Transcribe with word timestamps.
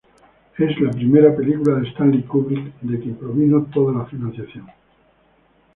Es 0.57 0.81
la 0.81 0.89
primera 0.89 1.35
película 1.35 1.75
de 1.79 1.87
Stanley 1.89 2.23
Kubrick, 2.23 2.73
de 2.81 2.99
quien 3.01 3.17
provino 3.17 3.65
toda 3.71 3.93
la 3.99 4.05
financiación. 4.07 4.65